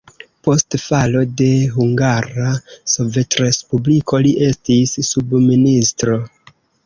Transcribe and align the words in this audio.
Post 0.45 0.75
falo 0.83 1.19
de 1.41 1.49
Hungara 1.75 2.47
Sovetrespubliko 2.95 4.23
li 4.29 4.33
estis 4.49 4.95
subministro. 5.11 6.19